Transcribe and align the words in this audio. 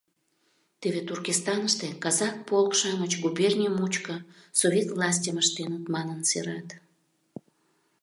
Теве 0.81 1.01
Туркестаныште 1.07 1.87
казак 2.03 2.35
полк-шамыч 2.47 3.11
губерний 3.23 3.73
мучко 3.77 4.15
Совет 4.59 4.87
властьым 4.95 5.37
ыштеныт 5.43 5.85
манын 5.93 6.19
серат... 6.29 6.67